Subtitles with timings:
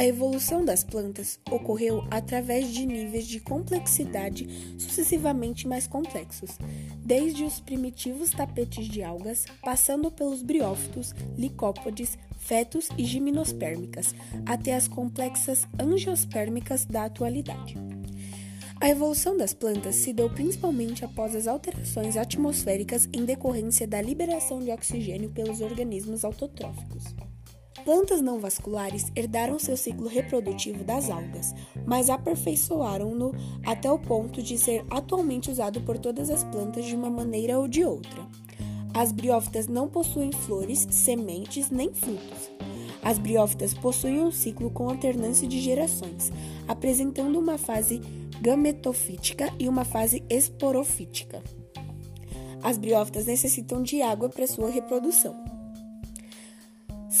[0.00, 4.48] A evolução das plantas ocorreu através de níveis de complexidade
[4.78, 6.52] sucessivamente mais complexos,
[7.04, 14.14] desde os primitivos tapetes de algas, passando pelos briófitos, licópodes, fetos e gimnospérmicas,
[14.46, 17.76] até as complexas angiospermicas da atualidade.
[18.80, 24.60] A evolução das plantas se deu principalmente após as alterações atmosféricas em decorrência da liberação
[24.60, 27.04] de oxigênio pelos organismos autotróficos.
[27.84, 31.54] Plantas não vasculares herdaram seu ciclo reprodutivo das algas,
[31.86, 33.32] mas aperfeiçoaram-no
[33.64, 37.66] até o ponto de ser atualmente usado por todas as plantas de uma maneira ou
[37.66, 38.26] de outra.
[38.92, 42.50] As briófitas não possuem flores, sementes nem frutos.
[43.02, 46.30] As briófitas possuem um ciclo com alternância de gerações,
[46.68, 48.00] apresentando uma fase
[48.40, 51.42] gametofítica e uma fase esporofítica.
[52.62, 55.59] As briófitas necessitam de água para sua reprodução.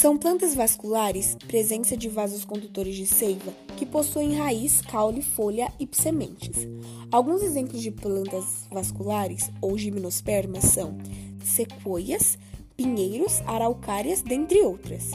[0.00, 5.86] São plantas vasculares, presença de vasos condutores de seiva, que possuem raiz, caule, folha e
[5.92, 6.66] sementes.
[7.12, 10.96] Alguns exemplos de plantas vasculares ou gimnospermas são
[11.44, 12.38] sequoias,
[12.78, 15.10] pinheiros, araucárias, dentre outras.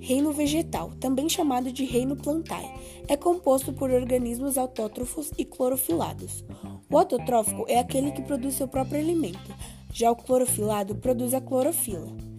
[0.00, 2.72] Reino vegetal, também chamado de reino plantae,
[3.06, 6.42] é composto por organismos autótrofos e clorofilados.
[6.90, 9.54] O autotrófico é aquele que produz seu próprio alimento,
[9.92, 12.31] já o clorofilado produz a clorofila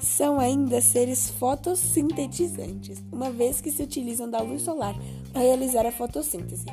[0.00, 4.94] são ainda seres fotossintetizantes, uma vez que se utilizam da luz solar
[5.32, 6.66] para realizar a fotossíntese.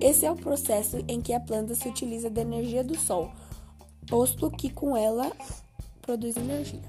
[0.00, 3.30] Esse é o processo em que a planta se utiliza da energia do sol,
[4.06, 5.30] posto que com ela
[6.02, 6.82] produz energia.